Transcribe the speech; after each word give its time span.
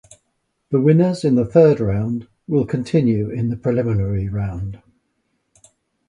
The 0.71 0.81
winners 0.81 1.23
in 1.23 1.35
the 1.35 1.45
third 1.45 1.79
round 1.79 2.27
will 2.47 2.65
continue 2.65 3.29
in 3.29 3.49
the 3.49 3.55
preliminary 3.55 4.29
round. 4.29 4.81